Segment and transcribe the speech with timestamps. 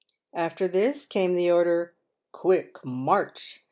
[0.33, 1.93] After this came the order,"
[2.31, 3.59] Quick, march!"